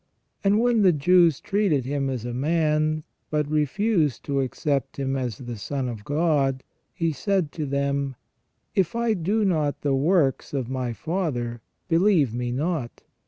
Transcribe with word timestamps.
And 0.43 0.59
when 0.59 0.81
the 0.81 0.91
Jews 0.93 1.39
treated 1.39 1.85
Him 1.85 2.09
as 2.09 2.25
a 2.25 2.33
man, 2.33 3.03
but 3.29 3.47
refused 3.47 4.23
to 4.25 4.41
accept 4.41 4.97
Him 4.97 5.15
as 5.15 5.37
the 5.37 5.57
Son 5.57 5.87
of 5.87 6.03
God, 6.03 6.63
He 6.91 7.11
said 7.11 7.51
to 7.51 7.67
them:" 7.67 8.15
If 8.73 8.95
I 8.95 9.13
do 9.13 9.45
not 9.45 9.81
the 9.81 9.93
works 9.93 10.55
of 10.55 10.71
My 10.71 10.91
Father, 10.91 11.61
believe 11.87 12.33
me 12.33 12.51
not. 12.51 13.03